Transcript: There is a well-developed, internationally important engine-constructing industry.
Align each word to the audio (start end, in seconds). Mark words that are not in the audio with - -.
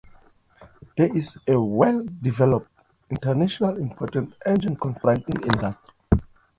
There 0.97 1.15
is 1.15 1.37
a 1.47 1.61
well-developed, 1.61 2.71
internationally 3.11 3.83
important 3.83 4.33
engine-constructing 4.47 5.43
industry. 5.43 5.91